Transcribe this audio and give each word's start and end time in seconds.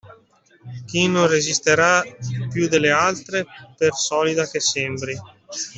Che 0.87 1.01
non 1.07 1.27
resisterà 1.27 2.01
piú 2.51 2.67
delle 2.67 2.89
altre, 2.89 3.45
per 3.77 3.93
solida 3.93 4.49
che 4.49 4.59
sembri. 4.59 5.15